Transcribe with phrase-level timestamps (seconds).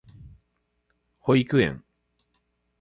[1.19, 1.83] 保育園